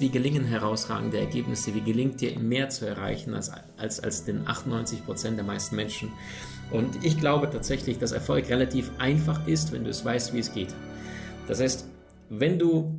Wie 0.00 0.08
gelingen 0.08 0.44
herausragende 0.44 1.18
Ergebnisse? 1.18 1.74
Wie 1.74 1.82
gelingt 1.82 2.22
dir 2.22 2.38
mehr 2.38 2.70
zu 2.70 2.86
erreichen 2.86 3.34
als, 3.34 3.50
als, 3.76 4.00
als 4.00 4.24
den 4.24 4.48
98 4.48 5.04
Prozent 5.04 5.36
der 5.36 5.44
meisten 5.44 5.76
Menschen? 5.76 6.10
Und 6.70 7.04
ich 7.04 7.18
glaube 7.18 7.50
tatsächlich, 7.50 7.98
dass 7.98 8.12
Erfolg 8.12 8.48
relativ 8.48 8.90
einfach 8.98 9.46
ist, 9.46 9.72
wenn 9.72 9.84
du 9.84 9.90
es 9.90 10.02
weißt, 10.02 10.32
wie 10.32 10.38
es 10.38 10.54
geht. 10.54 10.74
Das 11.46 11.60
heißt, 11.60 11.86
wenn 12.30 12.58
du 12.58 12.98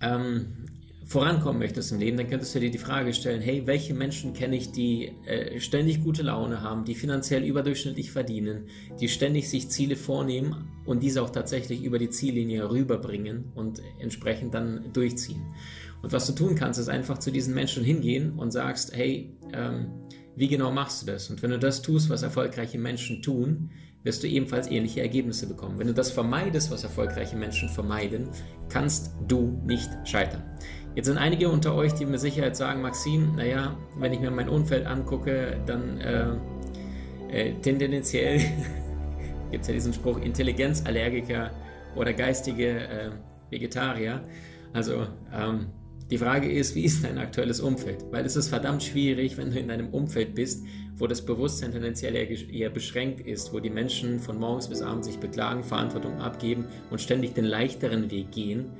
ähm, 0.00 0.66
vorankommen 1.06 1.60
möchtest 1.60 1.92
im 1.92 2.00
Leben, 2.00 2.16
dann 2.16 2.28
könntest 2.28 2.54
du 2.54 2.58
dir 2.58 2.70
die 2.70 2.78
Frage 2.78 3.14
stellen, 3.14 3.40
hey, 3.40 3.62
welche 3.66 3.94
Menschen 3.94 4.32
kenne 4.32 4.56
ich, 4.56 4.72
die 4.72 5.12
äh, 5.26 5.60
ständig 5.60 6.02
gute 6.02 6.22
Laune 6.22 6.62
haben, 6.62 6.84
die 6.84 6.96
finanziell 6.96 7.44
überdurchschnittlich 7.44 8.10
verdienen, 8.10 8.66
die 9.00 9.08
ständig 9.08 9.48
sich 9.48 9.68
Ziele 9.68 9.94
vornehmen 9.94 10.68
und 10.84 11.04
diese 11.04 11.22
auch 11.22 11.30
tatsächlich 11.30 11.84
über 11.84 12.00
die 12.00 12.10
Ziellinie 12.10 12.68
rüberbringen 12.68 13.52
und 13.54 13.80
entsprechend 14.00 14.54
dann 14.54 14.92
durchziehen. 14.92 15.42
Und 16.02 16.12
was 16.12 16.26
du 16.26 16.32
tun 16.32 16.56
kannst, 16.56 16.80
ist 16.80 16.88
einfach 16.88 17.18
zu 17.18 17.30
diesen 17.30 17.54
Menschen 17.54 17.84
hingehen 17.84 18.32
und 18.32 18.50
sagst, 18.50 18.94
hey, 18.94 19.32
ähm, 19.52 19.92
wie 20.34 20.48
genau 20.48 20.72
machst 20.72 21.02
du 21.02 21.06
das? 21.06 21.30
Und 21.30 21.40
wenn 21.42 21.50
du 21.50 21.58
das 21.58 21.82
tust, 21.82 22.10
was 22.10 22.22
erfolgreiche 22.22 22.78
Menschen 22.78 23.22
tun, 23.22 23.70
wirst 24.02 24.22
du 24.22 24.28
ebenfalls 24.28 24.70
ähnliche 24.70 25.00
Ergebnisse 25.00 25.48
bekommen. 25.48 25.78
Wenn 25.78 25.88
du 25.88 25.94
das 25.94 26.10
vermeidest, 26.10 26.70
was 26.70 26.84
erfolgreiche 26.84 27.36
Menschen 27.36 27.68
vermeiden, 27.68 28.28
kannst 28.68 29.12
du 29.26 29.60
nicht 29.66 29.90
scheitern. 30.04 30.44
Jetzt 30.96 31.08
sind 31.08 31.18
einige 31.18 31.50
unter 31.50 31.74
euch, 31.74 31.92
die 31.92 32.06
mit 32.06 32.18
Sicherheit 32.20 32.56
sagen, 32.56 32.80
Maxim, 32.80 33.34
naja, 33.36 33.76
wenn 33.98 34.14
ich 34.14 34.20
mir 34.20 34.30
mein 34.30 34.48
Umfeld 34.48 34.86
angucke, 34.86 35.60
dann 35.66 36.00
äh, 36.00 36.30
äh, 37.28 37.52
tendenziell 37.60 38.38
gibt 39.50 39.60
es 39.60 39.68
ja 39.68 39.74
diesen 39.74 39.92
Spruch, 39.92 40.18
Intelligenzallergiker 40.18 41.50
oder 41.96 42.14
geistige 42.14 42.80
äh, 42.88 43.10
Vegetarier. 43.50 44.22
Also 44.72 45.06
ähm, 45.34 45.66
die 46.10 46.16
Frage 46.16 46.50
ist, 46.50 46.74
wie 46.74 46.86
ist 46.86 47.04
dein 47.04 47.18
aktuelles 47.18 47.60
Umfeld? 47.60 48.06
Weil 48.10 48.24
es 48.24 48.34
ist 48.34 48.48
verdammt 48.48 48.82
schwierig, 48.82 49.36
wenn 49.36 49.50
du 49.50 49.58
in 49.58 49.70
einem 49.70 49.90
Umfeld 49.90 50.34
bist, 50.34 50.64
wo 50.96 51.06
das 51.06 51.20
Bewusstsein 51.26 51.72
tendenziell 51.72 52.14
eher, 52.16 52.30
eher 52.48 52.70
beschränkt 52.70 53.20
ist, 53.20 53.52
wo 53.52 53.60
die 53.60 53.68
Menschen 53.68 54.18
von 54.18 54.38
morgens 54.38 54.68
bis 54.70 54.80
abends 54.80 55.08
sich 55.08 55.18
beklagen, 55.18 55.62
Verantwortung 55.62 56.20
abgeben 56.20 56.64
und 56.90 57.02
ständig 57.02 57.34
den 57.34 57.44
leichteren 57.44 58.10
Weg 58.10 58.32
gehen 58.32 58.70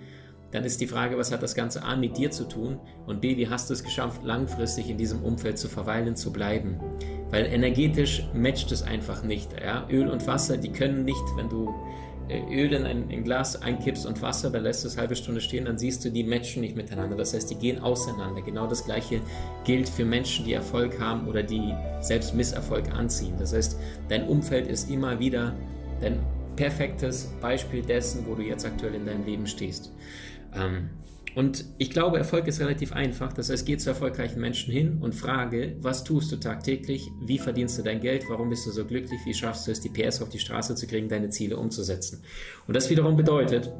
dann 0.52 0.64
ist 0.64 0.80
die 0.80 0.86
Frage, 0.86 1.18
was 1.18 1.32
hat 1.32 1.42
das 1.42 1.54
Ganze 1.54 1.82
A 1.82 1.96
mit 1.96 2.16
dir 2.16 2.30
zu 2.30 2.44
tun 2.44 2.78
und 3.06 3.20
B, 3.20 3.36
wie 3.36 3.48
hast 3.48 3.68
du 3.68 3.74
es 3.74 3.82
geschafft, 3.82 4.22
langfristig 4.24 4.88
in 4.88 4.96
diesem 4.96 5.22
Umfeld 5.22 5.58
zu 5.58 5.68
verweilen, 5.68 6.16
zu 6.16 6.32
bleiben? 6.32 6.78
Weil 7.30 7.46
energetisch 7.46 8.26
matcht 8.32 8.70
es 8.72 8.82
einfach 8.82 9.22
nicht. 9.22 9.50
Ja? 9.60 9.86
Öl 9.90 10.08
und 10.08 10.26
Wasser, 10.26 10.56
die 10.56 10.70
können 10.70 11.04
nicht, 11.04 11.24
wenn 11.36 11.48
du 11.48 11.74
äh, 12.28 12.40
Öl 12.50 12.72
in 12.72 12.84
ein, 12.84 13.10
in 13.10 13.24
Glas 13.24 13.60
einkippst 13.60 14.06
und 14.06 14.22
Wasser, 14.22 14.50
da 14.50 14.58
lässt 14.58 14.84
es 14.84 14.96
halbe 14.96 15.16
Stunde 15.16 15.40
stehen, 15.40 15.64
dann 15.64 15.78
siehst 15.78 16.04
du, 16.04 16.10
die 16.10 16.24
matchen 16.24 16.60
nicht 16.60 16.76
miteinander. 16.76 17.16
Das 17.16 17.34
heißt, 17.34 17.50
die 17.50 17.56
gehen 17.56 17.80
auseinander. 17.80 18.42
Genau 18.42 18.66
das 18.66 18.84
Gleiche 18.84 19.20
gilt 19.64 19.88
für 19.88 20.04
Menschen, 20.04 20.44
die 20.44 20.52
Erfolg 20.52 21.00
haben 21.00 21.26
oder 21.28 21.42
die 21.42 21.74
selbst 22.00 22.34
Misserfolg 22.34 22.92
anziehen. 22.92 23.34
Das 23.38 23.52
heißt, 23.52 23.78
dein 24.08 24.28
Umfeld 24.28 24.68
ist 24.68 24.90
immer 24.90 25.18
wieder 25.18 25.54
dein 26.00 26.18
perfektes 26.56 27.32
Beispiel 27.40 27.82
dessen, 27.82 28.26
wo 28.26 28.34
du 28.34 28.42
jetzt 28.42 28.64
aktuell 28.64 28.94
in 28.94 29.06
deinem 29.06 29.24
Leben 29.24 29.46
stehst. 29.46 29.92
Ähm, 30.56 30.90
und 31.36 31.66
ich 31.76 31.90
glaube, 31.90 32.16
Erfolg 32.16 32.46
ist 32.46 32.60
relativ 32.60 32.92
einfach. 32.92 33.30
Das 33.32 33.50
heißt, 33.50 33.66
geh 33.66 33.76
zu 33.76 33.90
erfolgreichen 33.90 34.40
Menschen 34.40 34.72
hin 34.72 34.98
und 35.02 35.14
frage, 35.14 35.76
was 35.80 36.02
tust 36.02 36.32
du 36.32 36.36
tagtäglich? 36.36 37.10
Wie 37.20 37.38
verdienst 37.38 37.78
du 37.78 37.82
dein 37.82 38.00
Geld? 38.00 38.24
Warum 38.30 38.48
bist 38.48 38.66
du 38.66 38.70
so 38.70 38.86
glücklich? 38.86 39.20
Wie 39.26 39.34
schaffst 39.34 39.66
du 39.66 39.70
es, 39.70 39.80
die 39.80 39.90
PS 39.90 40.22
auf 40.22 40.30
die 40.30 40.38
Straße 40.38 40.74
zu 40.74 40.86
kriegen, 40.86 41.10
deine 41.10 41.28
Ziele 41.28 41.58
umzusetzen? 41.58 42.22
Und 42.66 42.74
das 42.74 42.88
wiederum 42.88 43.16
bedeutet, 43.16 43.70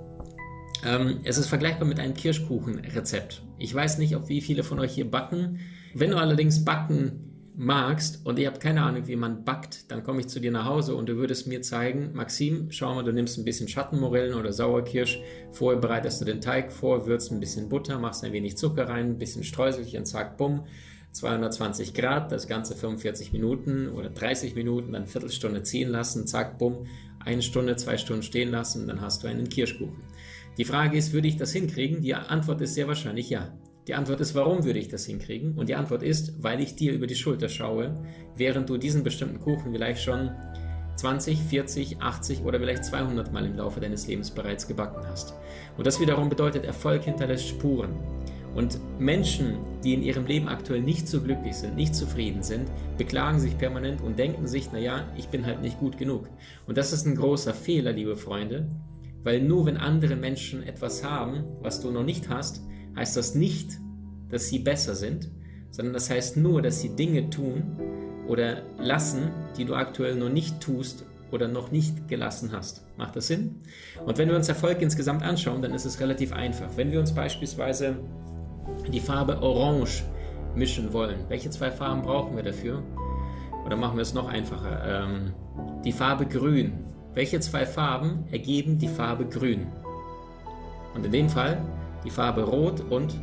ähm, 0.84 1.20
es 1.25 1.38
ist 1.38 1.47
vergleichbar 1.47 1.88
mit 1.88 1.98
einem 1.98 2.12
Kirschkuchenrezept. 2.12 3.42
Ich 3.59 3.75
weiß 3.75 3.97
nicht, 3.97 4.16
ob 4.16 4.28
wie 4.28 4.42
viele 4.42 4.62
von 4.62 4.78
euch 4.78 4.92
hier 4.92 5.10
backen. 5.10 5.60
Wenn 5.94 6.10
du 6.10 6.19
allerdings 6.19 6.62
backen 6.62 7.35
magst 7.56 8.24
und 8.24 8.38
ihr 8.38 8.48
habt 8.48 8.60
keine 8.60 8.82
Ahnung, 8.82 9.06
wie 9.06 9.16
man 9.16 9.44
backt, 9.44 9.90
dann 9.90 10.02
komme 10.02 10.20
ich 10.20 10.28
zu 10.28 10.40
dir 10.40 10.50
nach 10.50 10.66
Hause 10.66 10.94
und 10.94 11.08
du 11.08 11.16
würdest 11.16 11.46
mir 11.46 11.62
zeigen, 11.62 12.10
Maxim, 12.12 12.70
schau 12.70 12.94
mal, 12.94 13.02
du 13.02 13.12
nimmst 13.12 13.38
ein 13.38 13.44
bisschen 13.44 13.66
Schattenmorellen 13.66 14.34
oder 14.34 14.52
Sauerkirsch, 14.52 15.20
vorher 15.52 15.80
bereitest 15.80 16.20
du 16.20 16.26
den 16.26 16.42
Teig 16.42 16.70
vor, 16.70 17.06
würzt 17.06 17.32
ein 17.32 17.40
bisschen 17.40 17.68
Butter, 17.70 17.98
machst 17.98 18.24
ein 18.24 18.32
wenig 18.32 18.58
Zucker 18.58 18.88
rein, 18.88 19.06
ein 19.06 19.18
bisschen 19.18 19.42
Streuselchen, 19.42 20.04
zack, 20.04 20.36
bumm, 20.36 20.64
220 21.12 21.94
Grad, 21.94 22.30
das 22.30 22.46
Ganze 22.46 22.76
45 22.76 23.32
Minuten 23.32 23.88
oder 23.88 24.10
30 24.10 24.54
Minuten, 24.54 24.92
dann 24.92 25.06
Viertelstunde 25.06 25.62
ziehen 25.62 25.88
lassen, 25.88 26.26
zack, 26.26 26.58
bumm, 26.58 26.86
eine 27.20 27.42
Stunde, 27.42 27.76
zwei 27.76 27.96
Stunden 27.96 28.22
stehen 28.22 28.50
lassen, 28.50 28.86
dann 28.86 29.00
hast 29.00 29.24
du 29.24 29.28
einen 29.28 29.48
Kirschkuchen. 29.48 30.02
Die 30.58 30.64
Frage 30.64 30.96
ist, 30.96 31.12
würde 31.12 31.28
ich 31.28 31.36
das 31.36 31.52
hinkriegen? 31.52 32.02
Die 32.02 32.14
Antwort 32.14 32.60
ist 32.60 32.74
sehr 32.74 32.86
wahrscheinlich 32.86 33.30
ja. 33.30 33.52
Die 33.86 33.94
Antwort 33.94 34.20
ist, 34.20 34.34
warum 34.34 34.64
würde 34.64 34.80
ich 34.80 34.88
das 34.88 35.06
hinkriegen? 35.06 35.56
Und 35.56 35.69
die 35.69 35.76
Antwort 35.76 36.02
ist, 36.02 36.42
weil 36.42 36.60
ich 36.60 36.74
dir 36.74 36.92
über 36.92 37.06
die 37.06 37.14
Schulter 37.14 37.48
schaue, 37.48 37.94
während 38.34 38.69
du 38.69 38.78
diesen 38.78 39.04
bestimmten 39.04 39.38
Kuchen 39.38 39.72
vielleicht 39.72 40.02
schon 40.02 40.32
20, 40.97 41.38
40, 41.38 42.00
80 42.00 42.42
oder 42.42 42.58
vielleicht 42.58 42.84
200 42.84 43.32
Mal 43.32 43.47
im 43.47 43.56
Laufe 43.56 43.78
deines 43.78 44.08
Lebens 44.08 44.32
bereits 44.32 44.66
gebacken 44.66 45.06
hast. 45.06 45.34
Und 45.76 45.86
das 45.86 46.00
wiederum 46.00 46.28
bedeutet, 46.28 46.64
Erfolg 46.64 47.04
hinterlässt 47.04 47.47
Spuren. 47.47 47.94
Und 48.56 48.80
Menschen, 48.98 49.58
die 49.84 49.94
in 49.94 50.03
ihrem 50.03 50.26
Leben 50.26 50.48
aktuell 50.48 50.80
nicht 50.80 51.06
so 51.06 51.20
glücklich 51.20 51.54
sind, 51.54 51.76
nicht 51.76 51.94
zufrieden 51.94 52.42
sind, 52.42 52.68
beklagen 52.98 53.38
sich 53.38 53.56
permanent 53.56 54.00
und 54.00 54.18
denken 54.18 54.48
sich, 54.48 54.72
naja, 54.72 55.04
ich 55.16 55.28
bin 55.28 55.47
halt 55.47 55.60
nicht 55.60 55.78
gut 55.78 55.97
genug. 55.97 56.28
Und 56.66 56.76
das 56.76 56.92
ist 56.92 57.06
ein 57.06 57.14
großer 57.14 57.54
Fehler, 57.54 57.92
liebe 57.92 58.16
Freunde, 58.16 58.68
weil 59.22 59.42
nur 59.42 59.66
wenn 59.66 59.76
andere 59.76 60.16
Menschen 60.16 60.62
etwas 60.64 61.04
haben, 61.04 61.44
was 61.60 61.82
du 61.82 61.91
noch 61.92 62.04
nicht 62.04 62.30
hast, 62.30 62.62
heißt 62.96 63.16
das 63.16 63.34
nicht, 63.34 63.78
dass 64.30 64.48
sie 64.48 64.58
besser 64.58 64.94
sind, 64.94 65.30
sondern 65.70 65.94
das 65.94 66.10
heißt 66.10 66.36
nur, 66.36 66.62
dass 66.62 66.80
sie 66.80 66.96
Dinge 66.96 67.30
tun 67.30 67.62
oder 68.26 68.62
lassen, 68.78 69.30
die 69.56 69.64
du 69.64 69.74
aktuell 69.74 70.16
noch 70.16 70.30
nicht 70.30 70.60
tust 70.60 71.04
oder 71.30 71.48
noch 71.48 71.70
nicht 71.70 72.08
gelassen 72.08 72.50
hast. 72.52 72.84
Macht 72.96 73.16
das 73.16 73.26
Sinn? 73.26 73.56
Und 74.04 74.18
wenn 74.18 74.28
wir 74.28 74.36
uns 74.36 74.48
Erfolg 74.48 74.80
insgesamt 74.80 75.22
anschauen, 75.22 75.62
dann 75.62 75.74
ist 75.74 75.84
es 75.84 76.00
relativ 76.00 76.32
einfach. 76.32 76.68
Wenn 76.76 76.92
wir 76.92 77.00
uns 77.00 77.12
beispielsweise 77.12 77.96
die 78.92 79.00
Farbe 79.00 79.42
Orange 79.42 80.04
mischen 80.54 80.92
wollen, 80.92 81.20
welche 81.28 81.50
zwei 81.50 81.70
Farben 81.70 82.02
brauchen 82.02 82.36
wir 82.36 82.42
dafür? 82.42 82.82
Oder 83.64 83.76
machen 83.76 83.96
wir 83.96 84.02
es 84.02 84.14
noch 84.14 84.28
einfacher? 84.28 85.04
Ähm, 85.04 85.34
die 85.84 85.92
Farbe 85.92 86.26
Grün. 86.26 86.84
Welche 87.14 87.40
zwei 87.40 87.66
Farben 87.66 88.24
ergeben 88.30 88.78
die 88.78 88.88
Farbe 88.88 89.26
Grün? 89.26 89.66
Und 90.94 91.04
in 91.04 91.12
dem 91.12 91.28
Fall 91.28 91.60
die 92.06 92.10
Farbe 92.10 92.42
Rot 92.42 92.80
und 92.88 93.20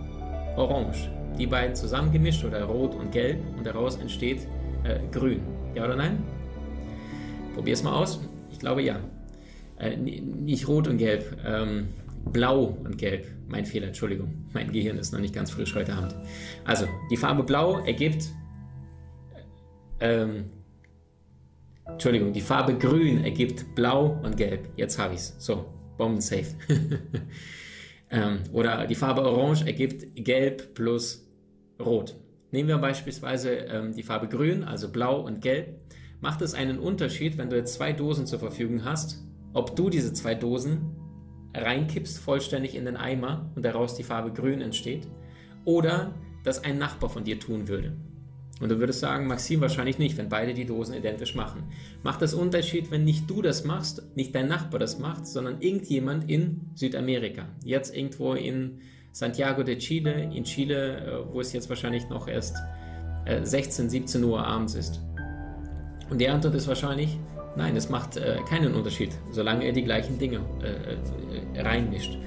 Orange. 0.58 1.10
Die 1.40 1.48
beiden 1.48 1.76
zusammengemischt 1.76 2.44
oder 2.44 2.64
Rot 2.66 2.94
und 2.94 3.12
Gelb 3.12 3.40
und 3.58 3.66
daraus 3.66 3.96
entsteht 3.96 4.46
äh, 4.84 5.00
Grün. 5.12 5.42
Ja 5.74 5.86
oder 5.86 5.96
nein? 5.96 6.22
Probier 7.56 7.74
es 7.74 7.82
mal 7.82 7.94
aus. 7.94 8.20
Ich 8.52 8.60
glaube 8.60 8.84
ja. 8.84 9.00
Äh, 9.80 9.96
nicht 9.98 10.68
Rot 10.68 10.88
und 10.88 10.98
Gelb, 10.98 11.38
ähm, 11.46 11.88
Blau 12.26 12.78
und 12.84 12.98
Gelb. 12.98 13.28
Mein 13.48 13.66
Fehler, 13.66 13.88
Entschuldigung. 13.88 14.46
Mein 14.54 14.72
Gehirn 14.72 14.98
ist 14.98 15.14
noch 15.14 15.20
nicht 15.20 15.34
ganz 15.34 15.52
frisch 15.52 15.74
heute 15.76 15.94
Abend. 15.94 16.16
Also, 16.66 16.86
die 17.10 17.18
Farbe 17.18 17.44
Blau 17.44 17.80
ergibt. 17.86 18.26
Ähm, 20.00 20.46
Entschuldigung, 21.86 22.34
die 22.34 22.42
Farbe 22.42 22.78
Grün 22.78 23.24
ergibt 23.24 23.76
Blau 23.76 24.20
und 24.24 24.38
Gelb. 24.38 24.70
Jetzt 24.76 25.00
habe 25.00 25.14
ich 25.14 25.22
es. 25.22 25.36
So, 25.40 25.66
Bomben 25.98 26.22
safe. 26.22 26.48
Ähm, 28.14 28.40
oder 28.52 28.86
die 28.86 28.96
Farbe 28.96 29.24
Orange 29.24 29.66
ergibt 29.66 30.16
Gelb 30.16 30.76
plus 30.76 31.28
Rot. 31.84 32.16
Nehmen 32.52 32.70
wir 32.70 32.78
beispielsweise 32.78 33.50
ähm, 33.50 33.96
die 33.96 34.04
Farbe 34.04 34.28
Grün, 34.28 34.64
also 34.64 34.92
Blau 34.92 35.22
und 35.22 35.42
Gelb. 35.42 35.80
Macht 36.22 36.42
es 36.42 36.54
einen 36.54 36.80
Unterschied, 36.80 37.38
wenn 37.38 37.50
du 37.50 37.58
jetzt 37.58 37.74
zwei 37.74 37.92
Dosen 37.92 38.28
zur 38.28 38.40
Verfügung 38.40 38.86
hast, 38.86 39.24
ob 39.54 39.76
du 39.76 39.90
diese 39.90 40.14
zwei 40.14 40.36
Dosen 40.36 40.96
reinkippst 41.56 42.20
vollständig 42.20 42.76
in 42.76 42.86
den 42.86 42.98
Eimer 42.98 43.52
und 43.56 43.66
daraus 43.66 43.96
die 43.96 44.04
Farbe 44.04 44.32
Grün 44.32 44.62
entsteht, 44.62 45.08
oder 45.66 46.14
das 46.44 46.64
ein 46.64 46.78
Nachbar 46.78 47.10
von 47.10 47.24
dir 47.24 47.40
tun 47.40 47.68
würde. 47.68 47.96
Und 48.64 48.70
du 48.70 48.80
würdest 48.80 49.02
sagen, 49.02 49.28
Maxim 49.28 49.60
wahrscheinlich 49.60 50.00
nicht, 50.00 50.18
wenn 50.18 50.30
beide 50.30 50.54
die 50.54 50.66
Dosen 50.66 50.96
identisch 50.96 51.36
machen. 51.36 51.64
Macht 52.02 52.22
das 52.22 52.34
Unterschied, 52.34 52.92
wenn 52.92 53.04
nicht 53.04 53.30
du 53.30 53.42
das 53.42 53.66
machst, 53.66 54.02
nicht 54.16 54.34
dein 54.34 54.48
Nachbar 54.48 54.80
das 54.80 55.00
macht, 55.00 55.28
sondern 55.28 55.62
irgendjemand 55.62 56.30
in 56.30 56.62
Südamerika. 56.74 57.46
Jetzt 57.66 57.96
irgendwo 57.96 58.34
in 58.34 58.80
Santiago 59.12 59.64
de 59.64 59.78
Chile, 59.78 60.30
in 60.34 60.46
Chile, 60.46 60.98
äh, 60.98 61.34
wo 61.34 61.42
es 61.42 61.52
jetzt 61.52 61.70
wahrscheinlich 61.70 62.08
noch 62.10 62.28
erst 62.28 62.56
äh, 63.26 63.46
16, 63.46 63.90
17 63.90 64.24
Uhr 64.24 64.46
abends 64.46 64.76
ist? 64.76 65.02
Und 66.10 66.20
die 66.20 66.30
Antwort 66.30 66.56
ist 66.56 66.68
wahrscheinlich, 66.68 67.18
nein, 67.56 67.76
es 67.76 67.90
macht 67.90 68.18
äh, 68.18 68.38
keinen 68.48 68.74
Unterschied, 68.74 69.12
solange 69.32 69.66
er 69.66 69.74
die 69.74 69.84
gleichen 69.84 70.18
Dinge 70.18 70.40
äh, 70.62 71.58
äh, 71.58 71.62
reinmischt. 71.62 72.18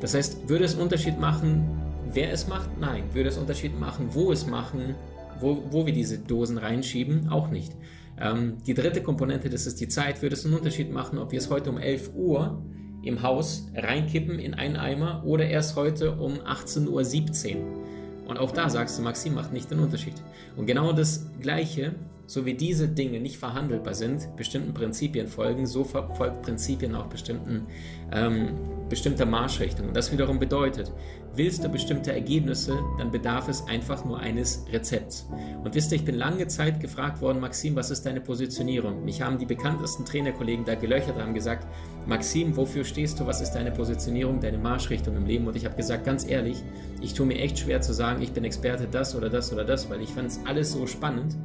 Das 0.00 0.14
heißt, 0.14 0.48
würde 0.48 0.64
es 0.64 0.74
Unterschied 0.74 1.18
machen, 1.18 1.80
wer 2.12 2.32
es 2.32 2.48
macht? 2.48 2.70
Nein. 2.78 3.04
Würde 3.12 3.28
es 3.28 3.38
Unterschied 3.38 3.78
machen, 3.78 4.08
wo 4.10 4.32
es 4.32 4.46
machen, 4.46 4.94
wo, 5.40 5.64
wo 5.70 5.86
wir 5.86 5.92
diese 5.92 6.18
Dosen 6.18 6.58
reinschieben? 6.58 7.28
Auch 7.28 7.50
nicht. 7.50 7.72
Ähm, 8.20 8.58
die 8.66 8.74
dritte 8.74 9.02
Komponente, 9.02 9.50
das 9.50 9.66
ist 9.66 9.80
die 9.80 9.88
Zeit, 9.88 10.22
würde 10.22 10.36
es 10.36 10.44
einen 10.44 10.54
Unterschied 10.54 10.92
machen, 10.92 11.18
ob 11.18 11.32
wir 11.32 11.38
es 11.38 11.50
heute 11.50 11.70
um 11.70 11.78
11 11.78 12.12
Uhr 12.14 12.62
im 13.02 13.22
Haus 13.22 13.66
reinkippen 13.74 14.38
in 14.38 14.54
einen 14.54 14.76
Eimer 14.76 15.22
oder 15.24 15.46
erst 15.46 15.76
heute 15.76 16.12
um 16.12 16.34
18.17 16.40 17.56
Uhr. 17.56 17.84
Und 18.26 18.38
auch 18.38 18.52
da 18.52 18.70
sagst 18.70 18.98
du, 18.98 19.02
Maxim 19.02 19.34
macht 19.34 19.52
nicht 19.52 19.70
den 19.70 19.80
Unterschied. 19.80 20.14
Und 20.56 20.66
genau 20.66 20.92
das 20.92 21.26
Gleiche, 21.40 21.94
so 22.26 22.46
wie 22.46 22.54
diese 22.54 22.88
Dinge 22.88 23.20
nicht 23.20 23.38
verhandelbar 23.38 23.94
sind, 23.94 24.36
bestimmten 24.36 24.74
Prinzipien 24.74 25.28
folgen, 25.28 25.66
so 25.66 25.84
folgt 25.84 26.42
Prinzipien 26.42 26.94
auch 26.94 27.06
bestimmten 27.06 27.66
ähm, 28.12 28.54
bestimmter 28.88 29.26
Marschrichtung. 29.26 29.88
Und 29.88 29.96
das 29.96 30.12
wiederum 30.12 30.38
bedeutet, 30.38 30.92
willst 31.34 31.64
du 31.64 31.68
bestimmte 31.68 32.12
Ergebnisse, 32.12 32.78
dann 32.98 33.10
bedarf 33.10 33.48
es 33.48 33.66
einfach 33.66 34.04
nur 34.04 34.20
eines 34.20 34.64
Rezepts. 34.72 35.26
Und 35.62 35.74
wisst 35.74 35.90
ihr, 35.92 35.96
ich 35.96 36.04
bin 36.04 36.14
lange 36.14 36.46
Zeit 36.46 36.80
gefragt 36.80 37.20
worden, 37.20 37.40
Maxim, 37.40 37.74
was 37.76 37.90
ist 37.90 38.06
deine 38.06 38.20
Positionierung? 38.20 39.04
Mich 39.04 39.22
haben 39.22 39.38
die 39.38 39.46
bekanntesten 39.46 40.04
Trainerkollegen 40.04 40.64
da 40.64 40.74
gelöchert, 40.74 41.16
haben 41.16 41.34
gesagt, 41.34 41.66
Maxim, 42.06 42.56
wofür 42.56 42.84
stehst 42.84 43.18
du? 43.18 43.26
Was 43.26 43.40
ist 43.40 43.52
deine 43.52 43.72
Positionierung, 43.72 44.40
deine 44.40 44.58
Marschrichtung 44.58 45.16
im 45.16 45.26
Leben? 45.26 45.46
Und 45.46 45.56
ich 45.56 45.64
habe 45.64 45.76
gesagt, 45.76 46.04
ganz 46.04 46.26
ehrlich, 46.28 46.62
ich 47.00 47.14
tue 47.14 47.26
mir 47.26 47.38
echt 47.38 47.58
schwer 47.58 47.80
zu 47.80 47.92
sagen, 47.92 48.22
ich 48.22 48.32
bin 48.32 48.44
Experte 48.44 48.86
das 48.90 49.16
oder 49.16 49.30
das 49.30 49.52
oder 49.52 49.64
das, 49.64 49.90
weil 49.90 50.02
ich 50.02 50.10
fand 50.10 50.28
es 50.28 50.40
alles 50.44 50.72
so 50.72 50.86
spannend. 50.86 51.36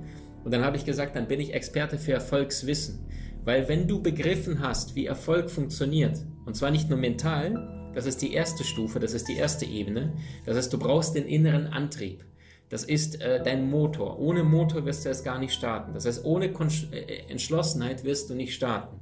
Und 0.43 0.51
dann 0.51 0.63
habe 0.63 0.77
ich 0.77 0.85
gesagt, 0.85 1.15
dann 1.15 1.27
bin 1.27 1.39
ich 1.39 1.53
Experte 1.53 1.97
für 1.97 2.13
Erfolgswissen. 2.13 2.99
Weil 3.45 3.67
wenn 3.67 3.87
du 3.87 4.01
begriffen 4.01 4.59
hast, 4.59 4.95
wie 4.95 5.05
Erfolg 5.05 5.49
funktioniert, 5.49 6.25
und 6.45 6.55
zwar 6.55 6.71
nicht 6.71 6.89
nur 6.89 6.99
mental, 6.99 7.91
das 7.93 8.05
ist 8.05 8.21
die 8.21 8.33
erste 8.33 8.63
Stufe, 8.63 8.99
das 8.99 9.13
ist 9.13 9.27
die 9.27 9.37
erste 9.37 9.65
Ebene, 9.65 10.13
das 10.45 10.57
heißt, 10.57 10.73
du 10.73 10.77
brauchst 10.77 11.15
den 11.15 11.25
inneren 11.25 11.67
Antrieb. 11.67 12.25
Das 12.69 12.83
ist 12.83 13.19
äh, 13.21 13.41
dein 13.43 13.69
Motor. 13.69 14.19
Ohne 14.19 14.43
Motor 14.43 14.85
wirst 14.85 15.03
du 15.03 15.09
es 15.09 15.23
gar 15.23 15.39
nicht 15.39 15.53
starten. 15.53 15.93
Das 15.93 16.05
heißt, 16.05 16.23
ohne 16.23 16.51
Kon 16.51 16.69
äh, 16.91 17.23
Entschlossenheit 17.27 18.03
wirst 18.03 18.29
du 18.29 18.35
nicht 18.35 18.53
starten. 18.53 18.99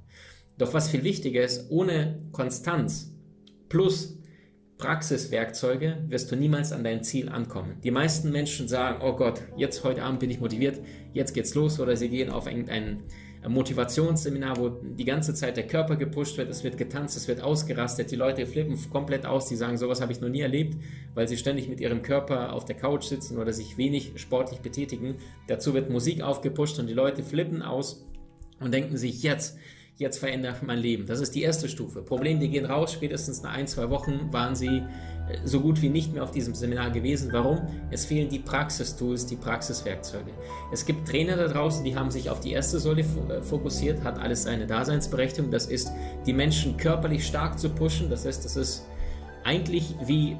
Doch 0.57 0.73
was 0.73 0.89
viel 0.89 1.03
wichtiger 1.03 1.43
ist, 1.43 1.69
ohne 1.69 2.17
Konstanz 2.31 3.13
plus 3.69 4.16
Praxiswerkzeuge 4.77 5.97
wirst 6.07 6.31
du 6.31 6.35
niemals 6.35 6.71
an 6.71 6.83
dein 6.83 7.03
Ziel 7.03 7.29
ankommen. 7.29 7.77
Die 7.83 7.89
meisten 7.89 8.31
Menschen 8.31 8.67
sagen, 8.67 9.01
oh 9.03 9.15
Gott, 9.15 9.41
jetzt 9.55 9.83
heute 9.83 10.03
Abend 10.03 10.19
bin 10.19 10.29
ich 10.29 10.39
motiviert, 10.39 10.79
jetzt 11.13 11.33
geht's 11.33 11.55
los 11.55 11.79
oder 11.79 11.97
sie 11.97 12.09
gehen 12.09 12.29
auf 12.29 12.45
irgendeinen 12.45 13.03
Motivationsseminar, 13.47 14.57
wo 14.57 14.69
die 14.69 15.05
ganze 15.05 15.33
Zeit 15.33 15.57
der 15.57 15.65
Körper 15.67 15.95
gepusht 15.95 16.37
wird, 16.37 16.49
es 16.49 16.63
wird 16.63 16.77
getanzt, 16.77 17.17
es 17.17 17.27
wird 17.27 17.41
ausgerastet, 17.41 18.11
die 18.11 18.15
Leute 18.15 18.45
flippen 18.45 18.77
komplett 18.89 19.25
aus, 19.25 19.47
die 19.47 19.55
sagen, 19.55 19.77
sowas 19.77 20.01
habe 20.01 20.11
ich 20.11 20.21
noch 20.21 20.29
nie 20.29 20.41
erlebt, 20.41 20.77
weil 21.13 21.27
sie 21.27 21.37
ständig 21.37 21.69
mit 21.69 21.79
ihrem 21.79 22.01
Körper 22.01 22.53
auf 22.53 22.65
der 22.65 22.75
Couch 22.75 23.05
sitzen 23.05 23.37
oder 23.37 23.53
sich 23.53 23.77
wenig 23.77 24.13
sportlich 24.15 24.59
betätigen. 24.59 25.15
Dazu 25.47 25.73
wird 25.73 25.89
Musik 25.89 26.21
aufgepusht 26.21 26.77
und 26.77 26.87
die 26.87 26.93
Leute 26.93 27.23
flippen 27.23 27.61
aus 27.61 28.05
und 28.59 28.73
denken 28.73 28.97
sich, 28.97 29.23
jetzt 29.23 29.57
jetzt 29.97 30.19
verändert 30.19 30.63
mein 30.63 30.79
Leben. 30.79 31.05
Das 31.05 31.19
ist 31.19 31.35
die 31.35 31.41
erste 31.41 31.67
Stufe. 31.67 32.01
Problem, 32.01 32.39
die 32.39 32.49
gehen 32.49 32.65
raus, 32.65 32.93
spätestens 32.93 33.41
nach 33.41 33.53
ein, 33.53 33.67
zwei 33.67 33.89
Wochen 33.89 34.31
waren 34.31 34.55
sie 34.55 34.77
äh, 34.77 34.83
so 35.43 35.59
gut 35.59 35.81
wie 35.81 35.89
nicht 35.89 36.13
mehr 36.13 36.23
auf 36.23 36.31
diesem 36.31 36.53
Seminar 36.53 36.91
gewesen. 36.91 37.29
Warum? 37.31 37.61
Es 37.89 38.05
fehlen 38.05 38.29
die 38.29 38.39
Praxistools, 38.39 39.25
die 39.25 39.35
Praxiswerkzeuge. 39.35 40.31
Es 40.71 40.85
gibt 40.85 41.07
Trainer 41.07 41.35
da 41.35 41.47
draußen, 41.47 41.83
die 41.83 41.95
haben 41.95 42.11
sich 42.11 42.29
auf 42.29 42.39
die 42.39 42.51
erste 42.51 42.79
Säule 42.79 43.01
äh, 43.01 43.41
fokussiert, 43.41 44.03
hat 44.03 44.19
alles 44.19 44.43
seine 44.43 44.67
Daseinsberechtigung. 44.67 45.51
Das 45.51 45.65
ist, 45.65 45.91
die 46.25 46.33
Menschen 46.33 46.77
körperlich 46.77 47.25
stark 47.25 47.59
zu 47.59 47.69
pushen. 47.69 48.09
Das 48.09 48.25
heißt, 48.25 48.45
das 48.45 48.55
ist 48.55 48.85
eigentlich 49.43 49.95
wie 50.05 50.37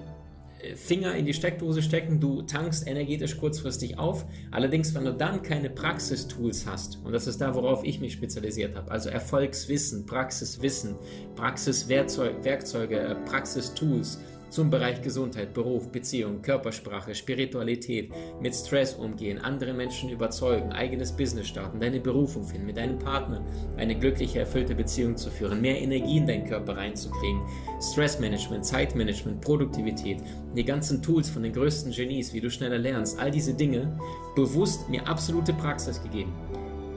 Finger 0.76 1.16
in 1.16 1.26
die 1.26 1.34
Steckdose 1.34 1.82
stecken, 1.82 2.20
du 2.20 2.42
tankst 2.42 2.88
energetisch 2.88 3.38
kurzfristig 3.38 3.98
auf. 3.98 4.26
Allerdings, 4.52 4.94
wenn 4.96 5.06
du 5.06 5.14
dann 5.14 5.42
keine 5.44 5.70
Praxistools 5.70 6.66
hast, 6.66 7.00
und 7.04 7.12
das 7.12 7.28
ist 7.28 7.40
da, 7.40 7.54
worauf 7.56 7.84
ich 7.84 8.00
mich 8.00 8.14
spezialisiert 8.14 8.76
habe, 8.76 8.90
also 8.92 9.10
Erfolgswissen, 9.10 10.06
Praxiswissen, 10.06 10.96
Praxiswerkzeuge, 11.36 13.00
äh, 13.00 13.16
Praxistools, 13.26 14.20
zum 14.50 14.70
Bereich 14.70 15.02
Gesundheit, 15.02 15.54
Beruf, 15.54 15.90
Beziehung, 15.92 16.42
Körpersprache, 16.42 17.16
Spiritualität, 17.16 18.12
mit 18.42 18.56
Stress 18.56 18.94
umgehen, 18.94 19.40
andere 19.40 19.74
Menschen 19.74 20.10
überzeugen, 20.10 20.72
eigenes 20.72 21.12
Business 21.12 21.48
starten, 21.48 21.80
deine 21.80 22.00
Berufung 22.00 22.44
finden, 22.44 22.66
mit 22.66 22.78
deinem 22.78 23.00
Partner 23.00 23.46
eine 23.78 23.98
glückliche, 23.98 24.40
erfüllte 24.40 24.76
Beziehung 24.76 25.18
zu 25.18 25.30
führen, 25.30 25.62
mehr 25.62 25.82
Energie 25.82 26.18
in 26.18 26.28
deinen 26.28 26.46
Körper 26.46 26.78
reinzukriegen, 26.78 27.42
Stressmanagement, 27.82 28.66
Zeitmanagement, 28.66 29.42
Produktivität, 29.42 30.20
die 30.56 30.66
ganzen 30.66 31.02
Tools 31.02 31.30
von 31.30 31.44
den 31.44 31.54
größten 31.54 31.92
Genies, 31.92 32.34
wie 32.34 32.42
du 32.42 32.50
schneller 32.50 32.78
lernst, 32.78 33.20
all 33.20 33.32
diese 33.32 33.54
Dinge 33.54 33.98
bewusst 34.36 34.90
mir 34.90 35.08
absolute 35.08 35.54
Praxis 35.54 36.02
gegeben. 36.02 36.34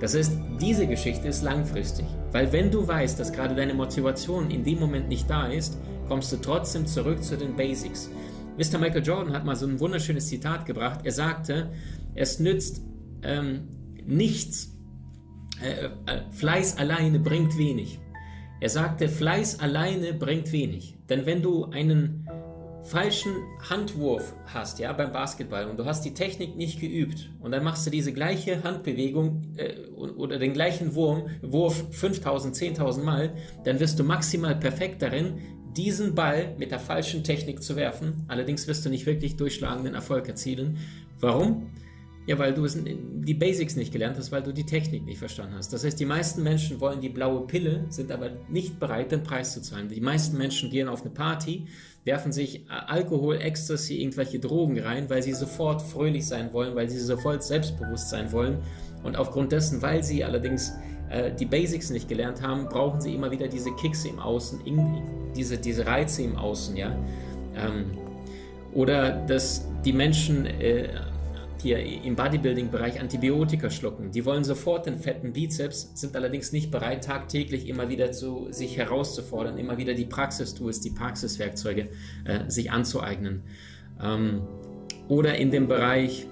Das 0.01 0.15
heißt, 0.17 0.33
diese 0.59 0.87
Geschichte 0.87 1.29
ist 1.29 1.43
langfristig, 1.43 2.07
weil 2.33 2.51
wenn 2.53 2.71
du 2.71 2.89
weißt, 2.89 3.21
dass 3.21 3.33
gerade 3.33 3.55
deine 3.55 3.75
Motivation 3.75 4.51
in 4.51 4.65
dem 4.65 4.79
Moment 4.81 5.09
nicht 5.09 5.29
da 5.29 5.47
ist, 5.47 5.79
kommst 6.11 6.33
du 6.33 6.39
trotzdem 6.39 6.89
zurück 6.89 7.23
zu 7.23 7.39
den 7.39 7.55
Basics. 7.55 8.11
Mr. 8.59 8.81
Michael 8.81 9.05
Jordan 9.05 9.33
hat 9.33 9.45
mal 9.45 9.55
so 9.55 9.65
ein 9.65 9.79
wunderschönes 9.79 10.27
Zitat 10.27 10.67
gebracht. 10.67 11.03
Er 11.05 11.13
sagte, 11.13 11.71
es 12.17 12.41
nützt 12.41 12.83
ähm, 13.23 13.69
nichts, 14.05 14.77
äh, 15.63 15.85
äh, 15.85 16.23
Fleiß 16.33 16.79
alleine 16.79 17.21
bringt 17.21 17.57
wenig. 17.57 18.01
Er 18.61 18.71
sagte, 18.71 19.09
Fleiß 19.09 19.61
alleine 19.61 20.13
bringt 20.13 20.51
wenig. 20.51 20.99
Denn 21.09 21.27
wenn 21.27 21.43
du 21.43 21.67
einen 21.67 22.29
falschen 22.83 23.31
Handwurf 23.69 24.35
hast, 24.47 24.81
ja, 24.81 24.93
beim 24.93 25.13
Basketball 25.13 25.67
und 25.67 25.79
du 25.79 25.85
hast 25.85 26.05
die 26.05 26.15
Technik 26.15 26.57
nicht 26.57 26.81
geübt 26.81 27.31
und 27.39 27.53
dann 27.53 27.63
machst 27.63 27.87
du 27.87 27.91
diese 27.91 28.13
gleiche 28.13 28.65
Handbewegung 28.65 29.55
äh, 29.57 29.87
oder 29.95 30.41
den 30.41 30.55
gleichen 30.55 30.97
Wurm, 30.97 31.29
Wurf 31.41 31.85
5000, 31.93 32.57
10.000 32.57 33.03
Mal, 33.05 33.35
dann 33.63 33.79
wirst 33.79 34.01
du 34.01 34.03
maximal 34.03 34.57
perfekt 34.57 35.03
darin, 35.03 35.39
diesen 35.77 36.15
Ball 36.15 36.55
mit 36.59 36.71
der 36.71 36.81
falschen 36.81 37.25
Technik 37.25 37.63
zu 37.63 37.77
werfen. 37.77 38.25
Allerdings 38.29 38.67
wirst 38.67 38.85
du 38.85 38.91
nicht 38.91 39.07
wirklich 39.07 39.37
durchschlagenden 39.37 39.95
Erfolg 39.95 40.29
erzielen. 40.29 40.79
Warum? 41.19 41.71
Ja, 42.27 42.39
weil 42.39 42.55
du 42.55 42.67
die 42.67 43.35
Basics 43.35 43.77
nicht 43.77 43.93
gelernt 43.93 44.17
hast, 44.19 44.31
weil 44.31 44.43
du 44.43 44.53
die 44.53 44.65
Technik 44.65 45.05
nicht 45.05 45.19
verstanden 45.19 45.55
hast. 45.57 45.73
Das 45.73 45.85
heißt, 45.85 45.99
die 45.99 46.05
meisten 46.05 46.43
Menschen 46.43 46.81
wollen 46.81 47.01
die 47.01 47.09
blaue 47.09 47.47
Pille, 47.47 47.87
sind 47.89 48.13
aber 48.13 48.31
nicht 48.49 48.79
bereit, 48.79 49.11
den 49.11 49.23
Preis 49.23 49.53
zu 49.55 49.63
zahlen. 49.63 49.89
Die 49.89 50.01
meisten 50.01 50.37
Menschen 50.37 50.71
gehen 50.71 50.87
auf 50.87 51.01
eine 51.01 51.11
Party, 51.11 51.67
werfen 52.05 52.31
sich 52.31 52.67
Alkohol, 52.69 53.37
Ecstasy, 53.37 54.01
irgendwelche 54.01 54.39
Drogen 54.39 54.79
rein, 54.79 55.09
weil 55.11 55.23
sie 55.23 55.33
sofort 55.33 55.83
fröhlich 55.83 56.27
sein 56.27 56.53
wollen, 56.53 56.75
weil 56.75 56.89
sie 56.89 57.01
sofort 57.01 57.43
selbstbewusst 57.43 58.11
sein 58.11 58.31
wollen. 58.33 58.59
Und 59.03 59.17
aufgrund 59.17 59.53
dessen, 59.53 59.81
weil 59.83 60.05
sie 60.05 60.23
allerdings 60.23 60.75
äh, 61.11 61.33
die 61.35 61.47
Basics 61.47 61.91
nicht 61.91 62.09
gelernt 62.09 62.43
haben, 62.43 62.67
brauchen 62.69 63.01
sie 63.01 63.15
immer 63.15 63.31
wieder 63.31 63.49
diese 63.49 63.73
Kicks 63.73 64.05
im 64.05 64.19
Außen, 64.19 64.61
diese, 65.35 65.59
diese 65.59 65.87
Reize 65.87 66.23
im 66.23 66.37
Außen, 66.37 66.77
ja. 66.77 66.97
Ähm, 67.55 67.99
oder 68.73 69.13
dass 69.27 69.67
die 69.85 69.93
Menschen 69.93 70.47
äh, 70.47 70.89
hier 71.61 71.79
im 71.79 72.17
Bodybuilding-Bereich 72.17 73.01
Antibiotika 73.01 73.71
schlucken. 73.71 74.13
Die 74.13 74.25
wollen 74.25 74.45
sofort 74.45 74.87
den 74.87 74.97
fetten 74.99 75.33
Bizeps, 75.33 75.91
sind 75.95 76.17
allerdings 76.17 76.53
nicht 76.53 76.71
bereit, 76.71 77.05
tagtäglich 77.05 77.69
immer 77.69 77.89
wieder 77.89 78.13
zu 78.13 78.49
sich 78.51 78.77
herauszufordern, 78.77 79.59
immer 79.59 79.77
wieder 79.77 79.95
die 79.95 80.07
Praxistools, 80.07 80.81
die 80.81 80.91
Praxiswerkzeuge 80.91 81.91
äh, 82.25 82.49
sich 82.49 82.71
anzueignen. 82.71 83.43
Ähm, 84.03 84.43
oder 85.09 85.37
in 85.37 85.51
dem 85.51 85.67
Bereich 85.67 86.27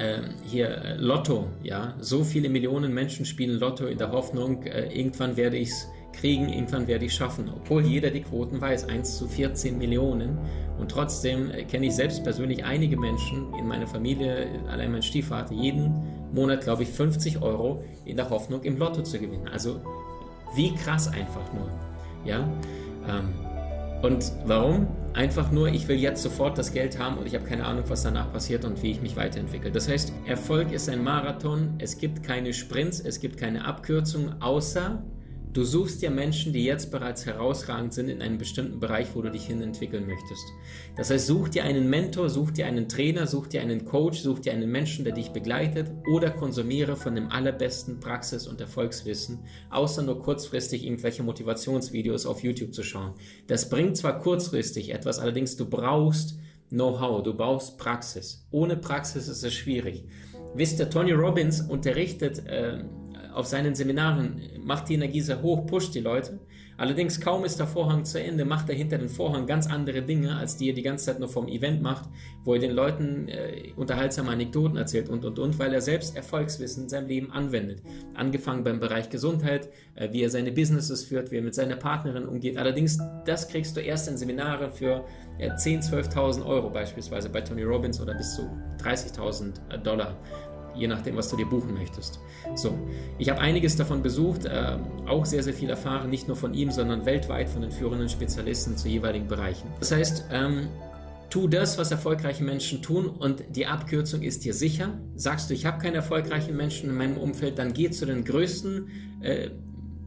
äh, 0.00 0.22
hier 0.44 0.68
äh, 0.68 0.94
Lotto, 0.96 1.48
ja, 1.62 1.94
so 2.00 2.24
viele 2.24 2.48
Millionen 2.48 2.94
Menschen 2.94 3.26
spielen 3.26 3.58
Lotto 3.58 3.86
in 3.86 3.98
der 3.98 4.10
Hoffnung, 4.12 4.62
äh, 4.62 4.86
irgendwann 4.86 5.36
werde 5.36 5.58
ich 5.58 5.68
es 5.68 5.88
kriegen, 6.12 6.48
irgendwann 6.48 6.86
werde 6.86 7.04
ich 7.04 7.12
es 7.12 7.18
schaffen. 7.18 7.50
Obwohl 7.54 7.84
jeder 7.84 8.10
die 8.10 8.22
Quoten 8.22 8.60
weiß, 8.60 8.88
1 8.88 9.18
zu 9.18 9.28
14 9.28 9.78
Millionen. 9.78 10.38
Und 10.78 10.90
trotzdem 10.90 11.50
äh, 11.50 11.64
kenne 11.64 11.86
ich 11.86 11.94
selbst 11.94 12.24
persönlich 12.24 12.64
einige 12.64 12.96
Menschen 12.96 13.52
in 13.58 13.66
meiner 13.66 13.86
Familie, 13.86 14.48
allein 14.68 14.92
mein 14.92 15.02
Stiefvater, 15.02 15.54
jeden 15.54 15.92
Monat, 16.32 16.62
glaube 16.62 16.82
ich, 16.82 16.88
50 16.88 17.42
Euro 17.42 17.84
in 18.04 18.16
der 18.16 18.30
Hoffnung, 18.30 18.62
im 18.62 18.78
Lotto 18.78 19.02
zu 19.02 19.18
gewinnen. 19.18 19.48
Also 19.48 19.80
wie 20.54 20.74
krass 20.74 21.08
einfach 21.08 21.52
nur. 21.52 21.68
Ja. 22.24 22.48
Ähm, 23.08 23.28
und 24.02 24.32
warum? 24.46 24.86
Einfach 25.12 25.50
nur, 25.50 25.68
ich 25.68 25.88
will 25.88 25.98
jetzt 25.98 26.22
sofort 26.22 26.56
das 26.56 26.72
Geld 26.72 26.98
haben 26.98 27.18
und 27.18 27.26
ich 27.26 27.34
habe 27.34 27.44
keine 27.44 27.66
Ahnung, 27.66 27.84
was 27.88 28.02
danach 28.02 28.32
passiert 28.32 28.64
und 28.64 28.82
wie 28.82 28.92
ich 28.92 29.02
mich 29.02 29.16
weiterentwickle. 29.16 29.70
Das 29.70 29.88
heißt, 29.88 30.12
Erfolg 30.26 30.72
ist 30.72 30.88
ein 30.88 31.02
Marathon, 31.02 31.74
es 31.78 31.98
gibt 31.98 32.22
keine 32.22 32.52
Sprints, 32.52 33.00
es 33.00 33.20
gibt 33.20 33.36
keine 33.36 33.64
Abkürzung, 33.64 34.40
außer 34.40 35.02
Du 35.52 35.64
suchst 35.64 36.00
dir 36.00 36.10
Menschen, 36.10 36.52
die 36.52 36.64
jetzt 36.64 36.92
bereits 36.92 37.26
herausragend 37.26 37.92
sind 37.92 38.08
in 38.08 38.22
einem 38.22 38.38
bestimmten 38.38 38.78
Bereich, 38.78 39.08
wo 39.14 39.22
du 39.22 39.32
dich 39.32 39.46
hin 39.46 39.60
entwickeln 39.60 40.06
möchtest. 40.06 40.44
Das 40.96 41.10
heißt, 41.10 41.26
such 41.26 41.48
dir 41.48 41.64
einen 41.64 41.90
Mentor, 41.90 42.28
such 42.28 42.52
dir 42.52 42.66
einen 42.66 42.88
Trainer, 42.88 43.26
such 43.26 43.48
dir 43.48 43.60
einen 43.60 43.84
Coach, 43.84 44.20
such 44.20 44.38
dir 44.38 44.52
einen 44.52 44.70
Menschen, 44.70 45.04
der 45.04 45.12
dich 45.12 45.30
begleitet 45.30 45.90
oder 46.12 46.30
konsumiere 46.30 46.94
von 46.94 47.16
dem 47.16 47.32
allerbesten 47.32 47.98
Praxis- 47.98 48.46
und 48.46 48.60
Erfolgswissen, 48.60 49.40
außer 49.70 50.02
nur 50.02 50.20
kurzfristig 50.20 50.84
irgendwelche 50.84 51.24
Motivationsvideos 51.24 52.26
auf 52.26 52.44
YouTube 52.44 52.72
zu 52.72 52.84
schauen. 52.84 53.14
Das 53.48 53.68
bringt 53.68 53.96
zwar 53.96 54.20
kurzfristig 54.20 54.94
etwas, 54.94 55.18
allerdings 55.18 55.56
du 55.56 55.68
brauchst 55.68 56.38
Know-how, 56.68 57.24
du 57.24 57.34
brauchst 57.34 57.76
Praxis. 57.76 58.46
Ohne 58.52 58.76
Praxis 58.76 59.26
ist 59.26 59.42
es 59.42 59.52
schwierig. 59.52 60.04
Wisst 60.54 60.78
ihr, 60.78 60.88
Tony 60.88 61.10
Robbins 61.10 61.60
unterrichtet 61.60 62.46
äh, 62.46 62.84
auf 63.34 63.46
seinen 63.46 63.74
Seminaren, 63.74 64.40
macht 64.64 64.88
die 64.88 64.94
Energie 64.94 65.20
sehr 65.20 65.42
hoch, 65.42 65.66
pusht 65.66 65.94
die 65.94 66.00
Leute. 66.00 66.40
Allerdings 66.80 67.20
kaum 67.20 67.44
ist 67.44 67.58
der 67.58 67.66
Vorhang 67.66 68.06
zu 68.06 68.18
Ende, 68.18 68.46
macht 68.46 68.70
er 68.70 68.74
hinter 68.74 68.96
den 68.96 69.10
Vorhang 69.10 69.46
ganz 69.46 69.66
andere 69.66 70.00
Dinge, 70.00 70.36
als 70.36 70.56
die 70.56 70.70
er 70.70 70.74
die 70.74 70.80
ganze 70.80 71.04
Zeit 71.04 71.20
nur 71.20 71.28
vom 71.28 71.46
Event 71.46 71.82
macht, 71.82 72.08
wo 72.42 72.54
er 72.54 72.58
den 72.58 72.70
Leuten 72.70 73.28
äh, 73.28 73.72
unterhaltsame 73.76 74.30
Anekdoten 74.30 74.78
erzählt 74.78 75.10
und, 75.10 75.26
und, 75.26 75.38
und, 75.38 75.58
weil 75.58 75.74
er 75.74 75.82
selbst 75.82 76.16
Erfolgswissen 76.16 76.84
in 76.84 76.88
seinem 76.88 77.06
Leben 77.06 77.32
anwendet. 77.32 77.82
Angefangen 78.14 78.64
beim 78.64 78.80
Bereich 78.80 79.10
Gesundheit, 79.10 79.68
äh, 79.94 80.10
wie 80.12 80.22
er 80.22 80.30
seine 80.30 80.52
Businesses 80.52 81.04
führt, 81.04 81.30
wie 81.30 81.36
er 81.36 81.42
mit 81.42 81.54
seiner 81.54 81.76
Partnerin 81.76 82.24
umgeht. 82.24 82.56
Allerdings, 82.56 82.98
das 83.26 83.48
kriegst 83.48 83.76
du 83.76 83.80
erst 83.82 84.08
in 84.08 84.16
Seminaren 84.16 84.72
für 84.72 85.04
äh, 85.36 85.50
10.000, 85.50 86.14
12.000 86.14 86.46
Euro 86.46 86.70
beispielsweise 86.70 87.28
bei 87.28 87.42
Tony 87.42 87.62
Robbins 87.62 88.00
oder 88.00 88.14
bis 88.14 88.36
zu 88.36 88.48
30.000 88.82 89.76
Dollar 89.82 90.16
je 90.74 90.86
nachdem, 90.86 91.16
was 91.16 91.28
du 91.28 91.36
dir 91.36 91.46
buchen 91.46 91.74
möchtest. 91.74 92.20
So, 92.54 92.78
ich 93.18 93.28
habe 93.28 93.40
einiges 93.40 93.76
davon 93.76 94.02
besucht, 94.02 94.44
äh, 94.44 94.76
auch 95.06 95.26
sehr, 95.26 95.42
sehr 95.42 95.54
viel 95.54 95.70
erfahren, 95.70 96.10
nicht 96.10 96.28
nur 96.28 96.36
von 96.36 96.54
ihm, 96.54 96.70
sondern 96.70 97.06
weltweit 97.06 97.48
von 97.48 97.62
den 97.62 97.70
führenden 97.70 98.08
Spezialisten 98.08 98.76
zu 98.76 98.88
jeweiligen 98.88 99.28
Bereichen. 99.28 99.68
Das 99.78 99.92
heißt, 99.92 100.26
ähm, 100.32 100.68
tu 101.30 101.48
das, 101.48 101.78
was 101.78 101.90
erfolgreiche 101.90 102.44
Menschen 102.44 102.82
tun 102.82 103.06
und 103.06 103.44
die 103.50 103.66
Abkürzung 103.66 104.22
ist 104.22 104.44
dir 104.44 104.52
sicher. 104.52 104.98
Sagst 105.14 105.48
du, 105.48 105.54
ich 105.54 105.64
habe 105.64 105.78
keine 105.78 105.96
erfolgreichen 105.96 106.56
Menschen 106.56 106.90
in 106.90 106.96
meinem 106.96 107.16
Umfeld, 107.16 107.58
dann 107.58 107.72
geh 107.72 107.90
zu 107.90 108.04
den 108.04 108.24
größten 108.24 108.88
äh, 109.22 109.50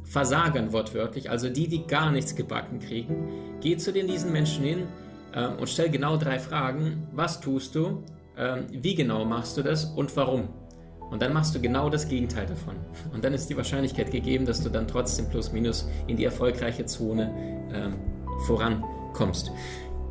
Versagern 0.03 0.73
wortwörtlich, 0.73 1.29
also 1.29 1.49
die, 1.49 1.67
die 1.67 1.87
gar 1.87 2.11
nichts 2.11 2.35
gebacken 2.35 2.79
kriegen. 2.79 3.15
Geh 3.61 3.77
zu 3.77 3.93
den, 3.93 4.07
diesen 4.07 4.31
Menschen 4.31 4.63
hin 4.63 4.83
äh, 5.33 5.47
und 5.47 5.69
stell 5.69 5.89
genau 5.89 6.17
drei 6.17 6.39
Fragen. 6.39 7.07
Was 7.13 7.39
tust 7.39 7.75
du? 7.75 8.03
Ähm, 8.37 8.65
wie 8.71 8.95
genau 8.95 9.25
machst 9.25 9.57
du 9.57 9.61
das 9.61 9.85
und 9.85 10.15
warum. 10.15 10.49
Und 11.11 11.21
dann 11.21 11.33
machst 11.33 11.53
du 11.53 11.61
genau 11.61 11.89
das 11.89 12.07
Gegenteil 12.07 12.47
davon. 12.47 12.75
Und 13.13 13.23
dann 13.23 13.33
ist 13.33 13.47
die 13.49 13.55
Wahrscheinlichkeit 13.55 14.09
gegeben, 14.11 14.45
dass 14.45 14.63
du 14.63 14.69
dann 14.69 14.87
trotzdem 14.87 15.29
plus 15.29 15.51
minus 15.51 15.87
in 16.07 16.17
die 16.17 16.25
erfolgreiche 16.25 16.85
Zone 16.85 17.31
ähm, 17.71 17.93
vorankommst. 18.47 19.51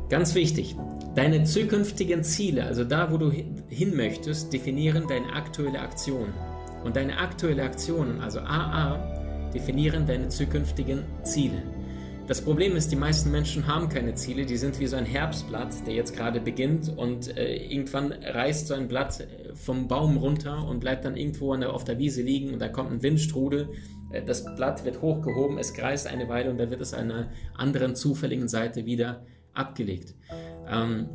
Ganz 0.09 0.33
wichtig, 0.35 0.75
deine 1.15 1.43
zukünftigen 1.43 2.23
Ziele, 2.23 2.65
also 2.65 2.83
da, 2.83 3.11
wo 3.11 3.17
du 3.17 3.31
hin 3.67 3.95
möchtest, 3.95 4.53
definieren 4.53 5.07
deine 5.07 5.33
aktuelle 5.33 5.81
Aktion. 5.81 6.33
Und 6.83 6.95
deine 6.95 7.17
aktuelle 7.17 7.63
Aktion, 7.63 8.21
also 8.21 8.39
AA, 8.39 9.49
definieren 9.53 10.05
deine 10.05 10.29
zukünftigen 10.29 11.03
Ziele. 11.23 11.63
Das 12.25 12.41
Problem 12.41 12.77
ist, 12.77 12.89
die 12.89 12.95
meisten 12.95 13.31
Menschen 13.31 13.67
haben 13.67 13.89
keine 13.89 14.15
Ziele, 14.15 14.45
die 14.45 14.55
sind 14.55 14.79
wie 14.79 14.87
so 14.87 14.95
ein 14.95 15.05
Herbstblatt, 15.05 15.85
der 15.85 15.93
jetzt 15.93 16.15
gerade 16.15 16.39
beginnt 16.39 16.87
und 16.97 17.35
äh, 17.37 17.57
irgendwann 17.57 18.13
reißt 18.13 18.67
so 18.67 18.75
ein 18.75 18.87
Blatt 18.87 19.19
äh, 19.19 19.53
vom 19.55 19.89
Baum 19.89 20.15
runter 20.15 20.65
und 20.65 20.79
bleibt 20.79 21.03
dann 21.03 21.17
irgendwo 21.17 21.53
der, 21.57 21.73
auf 21.73 21.83
der 21.83 21.99
Wiese 21.99 22.21
liegen 22.21 22.53
und 22.53 22.59
da 22.59 22.69
kommt 22.69 22.91
ein 22.91 23.03
Windstrudel, 23.03 23.67
äh, 24.13 24.23
das 24.23 24.45
Blatt 24.55 24.85
wird 24.85 25.01
hochgehoben, 25.01 25.57
es 25.57 25.73
kreist 25.73 26.07
eine 26.07 26.29
Weile 26.29 26.49
und 26.49 26.57
dann 26.57 26.69
wird 26.69 26.79
es 26.79 26.93
an 26.93 27.11
einer 27.11 27.29
anderen 27.55 27.93
zufälligen 27.93 28.47
Seite 28.47 28.85
wieder 28.85 29.25
abgelegt. 29.53 30.15
Ähm, 30.71 31.09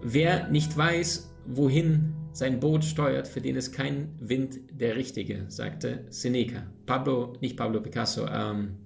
wer 0.00 0.48
nicht 0.48 0.76
weiß, 0.76 1.34
wohin 1.44 2.14
sein 2.32 2.60
Boot 2.60 2.84
steuert, 2.84 3.26
für 3.26 3.40
den 3.40 3.56
ist 3.56 3.72
kein 3.72 4.14
Wind 4.20 4.60
der 4.70 4.94
richtige, 4.94 5.46
sagte 5.48 6.04
Seneca. 6.10 6.62
Pablo, 6.86 7.32
nicht 7.40 7.56
Pablo 7.56 7.80
Picasso, 7.80 8.26
ähm, 8.28 8.76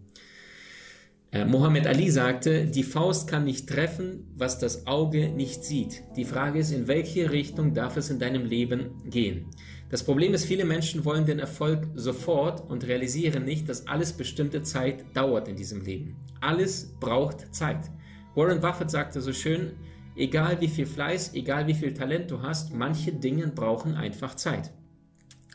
äh, 1.32 1.44
Mohammed 1.44 1.86
Ali 1.86 2.10
sagte, 2.10 2.66
die 2.66 2.82
Faust 2.82 3.28
kann 3.28 3.44
nicht 3.44 3.68
treffen, 3.68 4.32
was 4.36 4.58
das 4.58 4.86
Auge 4.88 5.28
nicht 5.28 5.64
sieht. 5.64 6.02
Die 6.16 6.24
Frage 6.24 6.58
ist, 6.58 6.72
in 6.72 6.88
welche 6.88 7.30
Richtung 7.30 7.72
darf 7.72 7.96
es 7.96 8.10
in 8.10 8.18
deinem 8.18 8.44
Leben 8.44 9.02
gehen? 9.08 9.46
Das 9.90 10.04
Problem 10.04 10.34
ist, 10.34 10.44
viele 10.44 10.64
Menschen 10.64 11.04
wollen 11.04 11.26
den 11.26 11.38
Erfolg 11.38 11.86
sofort 11.94 12.68
und 12.68 12.86
realisieren 12.86 13.44
nicht, 13.44 13.68
dass 13.68 13.86
alles 13.86 14.12
bestimmte 14.12 14.62
Zeit 14.62 15.04
dauert 15.14 15.46
in 15.48 15.56
diesem 15.56 15.82
Leben. 15.82 16.16
Alles 16.40 16.94
braucht 16.98 17.54
Zeit. 17.54 17.90
Warren 18.34 18.60
Buffett 18.60 18.90
sagte 18.90 19.20
so 19.20 19.32
schön, 19.32 19.72
egal 20.16 20.60
wie 20.60 20.68
viel 20.68 20.86
Fleiß, 20.86 21.34
egal 21.34 21.66
wie 21.66 21.74
viel 21.74 21.94
Talent 21.94 22.30
du 22.30 22.42
hast, 22.42 22.72
manche 22.72 23.12
Dinge 23.12 23.48
brauchen 23.48 23.94
einfach 23.94 24.34
Zeit. 24.34 24.72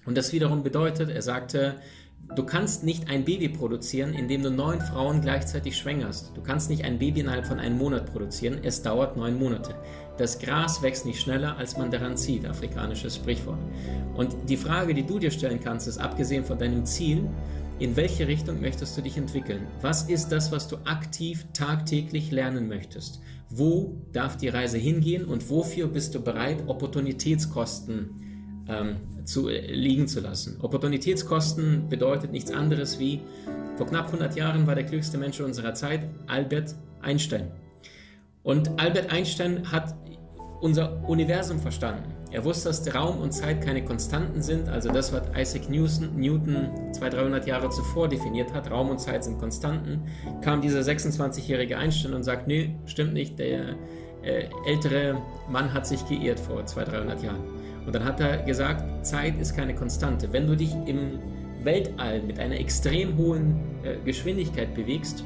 Und 0.06 0.18
das 0.18 0.34
wiederum 0.34 0.64
bedeutet, 0.64 1.10
er 1.10 1.22
sagte, 1.22 1.76
Du 2.34 2.44
kannst 2.44 2.84
nicht 2.84 3.10
ein 3.10 3.24
Baby 3.24 3.50
produzieren, 3.50 4.14
indem 4.14 4.42
du 4.42 4.50
neun 4.50 4.82
Frauen 4.82 5.22
gleichzeitig 5.22 5.78
schwängerst. 5.78 6.32
Du 6.36 6.42
kannst 6.42 6.70
nicht 6.70 6.84
ein 6.84 6.98
Baby 6.98 7.20
innerhalb 7.20 7.46
von 7.46 7.60
einem 7.60 7.78
Monat 7.78 8.12
produzieren. 8.12 8.60
Es 8.64 8.82
dauert 8.82 9.16
neun 9.16 9.38
Monate. 9.38 9.76
Das 10.18 10.40
Gras 10.40 10.82
wächst 10.82 11.06
nicht 11.06 11.22
schneller, 11.22 11.56
als 11.58 11.78
man 11.78 11.92
daran 11.92 12.18
zieht. 12.18 12.46
Afrikanisches 12.46 13.18
Sprichwort. 13.18 13.60
Und 14.16 14.36
die 14.50 14.58
Frage, 14.58 14.94
die 14.94 15.06
du 15.06 15.20
dir 15.20 15.30
stellen 15.30 15.60
kannst, 15.64 15.88
ist, 15.88 16.00
abgesehen 16.00 16.44
von 16.44 16.58
deinem 16.58 16.86
Ziel, 16.86 17.30
in 17.78 17.96
welche 17.96 18.28
Richtung 18.28 18.60
möchtest 18.60 18.98
du 18.98 19.02
dich 19.02 19.18
entwickeln? 19.18 19.68
Was 19.82 20.10
ist 20.10 20.30
das, 20.30 20.52
was 20.52 20.68
du 20.68 20.78
aktiv 20.86 21.46
tagtäglich 21.54 22.32
lernen 22.32 22.68
möchtest? 22.68 23.22
Wo 23.50 24.02
darf 24.14 24.36
die 24.36 24.50
Reise 24.50 24.78
hingehen 24.78 25.26
und 25.26 25.50
wofür 25.50 25.88
bist 25.88 26.16
du 26.16 26.22
bereit, 26.22 26.64
Opportunitätskosten 26.68 28.25
ähm, 28.68 28.98
zu, 29.26 29.50
äh, 29.50 29.74
liegen 29.74 30.08
zu 30.08 30.20
lassen. 30.20 30.58
Opportunitätskosten 30.62 31.90
bedeutet 31.90 32.32
nichts 32.32 32.52
anderes 32.52 33.00
wie, 33.00 33.22
vor 33.78 33.88
knapp 33.88 34.08
100 34.08 34.36
Jahren 34.36 34.68
war 34.68 34.76
der 34.76 34.86
klügste 34.86 35.18
Mensch 35.18 35.40
unserer 35.42 35.74
Zeit 35.74 36.08
Albert 36.28 36.76
Einstein. 37.02 37.52
Und 38.44 38.80
Albert 38.80 39.12
Einstein 39.12 39.72
hat 39.72 39.96
unser 40.62 41.04
Universum 41.08 41.60
verstanden. 41.60 42.14
Er 42.32 42.44
wusste, 42.44 42.70
dass 42.70 42.94
Raum 42.94 43.20
und 43.20 43.32
Zeit 43.32 43.62
keine 43.62 43.84
Konstanten 43.84 44.42
sind, 44.42 44.68
also 44.68 44.92
das, 44.92 45.14
was 45.14 45.24
Isaac 45.38 45.70
Newton, 45.70 46.16
Newton 46.16 46.70
200, 46.94 47.14
300 47.14 47.48
Jahre 47.48 47.70
zuvor 47.70 48.10
definiert 48.10 48.54
hat, 48.54 48.70
Raum 48.70 48.90
und 48.90 49.00
Zeit 49.00 49.24
sind 49.24 49.40
Konstanten, 49.40 50.02
kam 50.42 50.62
dieser 50.62 50.82
26-jährige 50.82 51.78
Einstein 51.78 52.14
und 52.14 52.24
sagt, 52.24 52.48
nee, 52.48 52.76
stimmt 52.86 53.14
nicht, 53.14 53.40
der 53.40 53.76
äh, 54.24 54.50
ältere 54.66 55.22
Mann 55.50 55.74
hat 55.74 55.86
sich 55.86 56.06
geirrt 56.08 56.40
vor 56.40 56.66
200, 56.66 56.96
300 56.96 57.24
Jahren. 57.24 57.44
Und 57.86 57.94
dann 57.94 58.04
hat 58.04 58.20
er 58.20 58.38
gesagt, 58.44 59.06
Zeit 59.06 59.40
ist 59.40 59.56
keine 59.56 59.76
Konstante. 59.76 60.32
Wenn 60.32 60.48
du 60.48 60.56
dich 60.56 60.74
im 60.86 61.20
Weltall 61.64 62.22
mit 62.22 62.40
einer 62.40 62.60
extrem 62.60 63.18
hohen 63.18 63.60
äh, 63.84 63.98
Geschwindigkeit 64.04 64.74
bewegst, 64.74 65.24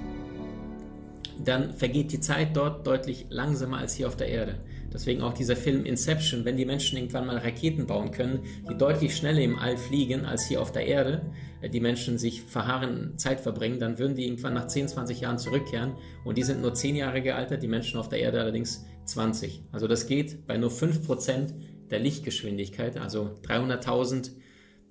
dann 1.44 1.74
vergeht 1.74 2.12
die 2.12 2.20
Zeit 2.20 2.56
dort 2.56 2.86
deutlich 2.86 3.28
langsamer 3.30 3.78
als 3.78 3.96
hier 3.96 4.08
auf 4.08 4.18
der 4.18 4.28
Erde. 4.28 4.60
Deswegen 4.92 5.22
auch 5.22 5.34
dieser 5.34 5.56
Film 5.56 5.86
Inception, 5.86 6.46
wenn 6.46 6.58
die 6.58 6.66
Menschen 6.66 6.98
irgendwann 6.98 7.28
mal 7.28 7.38
Raketen 7.38 7.86
bauen 7.86 8.12
können, 8.12 8.40
die 8.70 8.76
deutlich 8.76 9.16
schneller 9.16 9.40
im 9.40 9.58
All 9.58 9.78
fliegen 9.78 10.26
als 10.26 10.48
hier 10.48 10.62
auf 10.62 10.72
der 10.72 10.86
Erde, 10.86 11.22
äh, 11.62 11.70
die 11.70 11.80
Menschen 11.80 12.18
sich 12.18 12.42
verharren, 12.42 13.18
Zeit 13.18 13.40
verbringen, 13.40 13.80
dann 13.80 14.00
würden 14.00 14.16
die 14.16 14.26
irgendwann 14.26 14.54
nach 14.54 14.68
10, 14.68 14.88
20 14.88 15.22
Jahren 15.22 15.38
zurückkehren 15.38 15.94
und 16.26 16.38
die 16.38 16.44
sind 16.44 16.62
nur 16.62 16.74
10 16.74 16.96
Jahre 16.96 17.22
gealtert, 17.22 17.64
die 17.64 17.68
Menschen 17.68 18.00
auf 18.00 18.10
der 18.10 18.20
Erde 18.20 18.42
allerdings 18.42 18.86
20. 19.06 19.64
Also 19.72 19.88
das 19.88 20.08
geht 20.08 20.46
bei 20.48 20.58
nur 20.58 20.72
5% 20.72 21.54
der 21.92 22.00
Lichtgeschwindigkeit, 22.00 22.98
also 22.98 23.38
300.000 23.48 24.32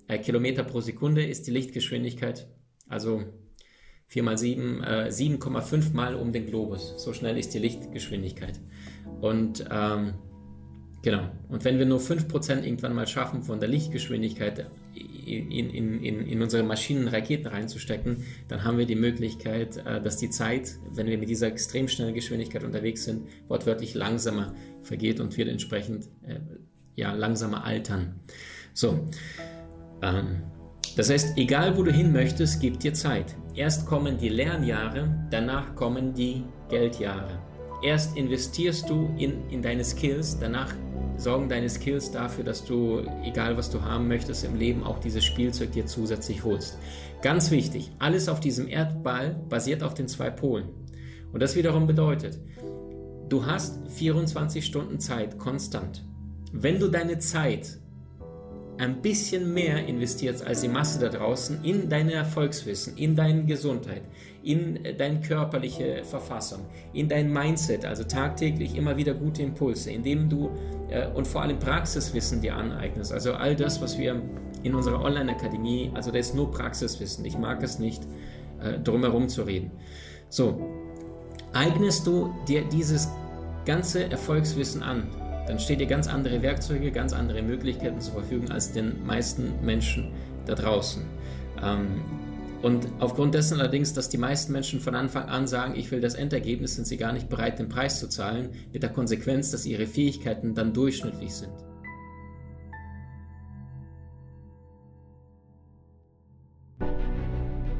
äh, 0.07 0.17
Kilometer 0.17 0.63
pro 0.63 0.81
Sekunde 0.81 1.25
ist 1.25 1.47
die 1.47 1.51
Lichtgeschwindigkeit, 1.51 2.47
also 2.87 3.23
4 4.07 4.23
mal 4.23 4.37
7, 4.37 4.83
äh, 4.83 5.09
7,5 5.11 5.93
mal 5.93 6.15
um 6.15 6.33
den 6.33 6.47
Globus. 6.47 6.95
So 6.97 7.13
schnell 7.13 7.37
ist 7.37 7.53
die 7.53 7.59
Lichtgeschwindigkeit. 7.59 8.59
Und 9.21 9.65
ähm, 9.71 10.15
genau, 11.03 11.29
und 11.47 11.63
wenn 11.63 11.77
wir 11.77 11.85
nur 11.85 11.99
5% 11.99 12.63
irgendwann 12.63 12.95
mal 12.95 13.05
schaffen, 13.05 13.43
von 13.43 13.59
der 13.59 13.69
Lichtgeschwindigkeit 13.69 14.71
in, 14.95 15.51
in, 15.51 16.03
in, 16.03 16.25
in 16.25 16.41
unsere 16.41 16.63
Maschinen 16.63 17.07
Raketen 17.07 17.47
reinzustecken, 17.47 18.23
dann 18.47 18.63
haben 18.63 18.79
wir 18.79 18.87
die 18.87 18.95
Möglichkeit, 18.95 19.77
äh, 19.77 20.01
dass 20.01 20.17
die 20.17 20.31
Zeit, 20.31 20.79
wenn 20.91 21.05
wir 21.05 21.19
mit 21.19 21.29
dieser 21.29 21.47
extrem 21.47 21.87
schnellen 21.87 22.15
Geschwindigkeit 22.15 22.63
unterwegs 22.63 23.03
sind, 23.03 23.27
wortwörtlich 23.47 23.93
langsamer 23.93 24.55
vergeht 24.81 25.19
und 25.19 25.37
wir 25.37 25.47
entsprechend 25.47 26.05
äh, 26.25 26.39
ja, 26.99 27.13
langsamer 27.13 27.63
altern. 27.63 28.19
So, 28.73 29.07
ähm, 30.01 30.43
das 30.95 31.09
heißt, 31.09 31.37
egal 31.37 31.77
wo 31.77 31.83
du 31.83 31.91
hin 31.91 32.11
möchtest, 32.11 32.59
gib 32.61 32.79
dir 32.79 32.93
Zeit. 32.93 33.35
Erst 33.55 33.85
kommen 33.85 34.17
die 34.17 34.29
Lernjahre, 34.29 35.27
danach 35.31 35.75
kommen 35.75 36.13
die 36.13 36.43
Geldjahre. 36.69 37.39
Erst 37.81 38.17
investierst 38.17 38.89
du 38.89 39.09
in, 39.17 39.49
in 39.49 39.61
deine 39.61 39.83
Skills, 39.83 40.37
danach 40.39 40.73
sorgen 41.15 41.47
deine 41.47 41.69
Skills 41.69 42.11
dafür, 42.11 42.43
dass 42.43 42.65
du, 42.65 43.01
egal 43.23 43.55
was 43.55 43.69
du 43.69 43.81
haben 43.81 44.07
möchtest 44.07 44.43
im 44.43 44.55
Leben, 44.55 44.83
auch 44.83 44.99
dieses 44.99 45.23
Spielzeug 45.23 45.71
dir 45.71 45.85
zusätzlich 45.85 46.43
holst. 46.43 46.77
Ganz 47.21 47.51
wichtig, 47.51 47.91
alles 47.99 48.27
auf 48.27 48.39
diesem 48.39 48.67
Erdball 48.67 49.35
basiert 49.47 49.83
auf 49.83 49.93
den 49.93 50.07
zwei 50.07 50.29
Polen. 50.29 50.69
Und 51.31 51.41
das 51.41 51.55
wiederum 51.55 51.87
bedeutet, 51.87 52.39
du 53.29 53.45
hast 53.45 53.87
24 53.89 54.65
Stunden 54.65 54.99
Zeit 54.99 55.37
konstant. 55.37 56.03
Wenn 56.51 56.79
du 56.79 56.87
deine 56.87 57.19
Zeit 57.19 57.77
ein 58.79 59.01
bisschen 59.01 59.53
mehr 59.53 59.85
investierst 59.85 60.45
als 60.47 60.61
die 60.61 60.69
Masse 60.69 60.99
da 60.99 61.09
draußen 61.09 61.63
in 61.63 61.89
dein 61.89 62.09
Erfolgswissen, 62.09 62.95
in 62.95 63.13
deine 63.13 63.43
Gesundheit, 63.43 64.03
in 64.41 64.79
deine 64.97 65.19
körperliche 65.19 66.03
Verfassung, 66.05 66.61
in 66.93 67.09
dein 67.09 67.31
Mindset, 67.31 67.83
also 67.83 68.05
tagtäglich 68.05 68.77
immer 68.77 68.95
wieder 68.95 69.13
gute 69.13 69.43
Impulse, 69.43 69.91
indem 69.91 70.29
du 70.29 70.49
äh, 70.89 71.07
und 71.09 71.27
vor 71.27 71.41
allem 71.41 71.59
Praxiswissen 71.59 72.39
dir 72.41 72.55
aneignest. 72.55 73.11
Also 73.11 73.33
all 73.33 73.53
das, 73.53 73.81
was 73.81 73.97
wir 73.97 74.21
in 74.63 74.73
unserer 74.73 75.03
Online-Akademie, 75.03 75.91
also 75.93 76.09
da 76.09 76.17
ist 76.17 76.33
nur 76.33 76.49
Praxiswissen. 76.49 77.25
Ich 77.25 77.37
mag 77.37 77.61
es 77.61 77.79
nicht, 77.79 78.03
äh, 78.63 78.79
drumherum 78.79 79.27
zu 79.27 79.43
reden. 79.43 79.71
So, 80.29 80.57
eignest 81.51 82.07
du 82.07 82.33
dir 82.47 82.63
dieses 82.63 83.09
ganze 83.65 84.09
Erfolgswissen 84.09 84.83
an, 84.83 85.07
dann 85.49 85.57
steht 85.57 85.79
dir 85.79 85.87
ganz 85.87 86.07
andere 86.07 86.43
Werkzeuge, 86.43 86.91
ganz 86.91 87.11
andere 87.11 87.41
Möglichkeiten 87.41 87.99
zur 87.99 88.13
Verfügung 88.13 88.51
als 88.51 88.71
den 88.71 89.03
meisten 89.03 89.65
Menschen 89.65 90.11
da 90.45 90.53
draußen. 90.53 91.03
Ähm, 91.63 92.01
und 92.61 92.87
aufgrund 92.99 93.33
dessen 93.33 93.59
allerdings, 93.59 93.93
dass 93.93 94.09
die 94.09 94.19
meisten 94.19 94.51
Menschen 94.51 94.79
von 94.79 94.93
Anfang 94.93 95.27
an 95.27 95.47
sagen, 95.47 95.73
ich 95.75 95.89
will 95.89 96.01
das 96.01 96.13
Endergebnis, 96.13 96.75
sind 96.75 96.85
sie 96.85 96.97
gar 96.97 97.13
nicht 97.13 97.29
bereit, 97.29 97.57
den 97.57 97.67
Preis 97.67 97.99
zu 97.99 98.07
zahlen, 98.07 98.49
mit 98.71 98.83
der 98.83 98.91
Konsequenz, 98.91 99.49
dass 99.49 99.65
ihre 99.65 99.87
Fähigkeiten 99.87 100.53
dann 100.53 100.71
durchschnittlich 100.71 101.33
sind. 101.33 101.53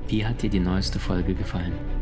Wie 0.08 0.26
hat 0.26 0.42
dir 0.42 0.50
die 0.50 0.60
neueste 0.60 0.98
Folge 0.98 1.36
gefallen? 1.36 1.99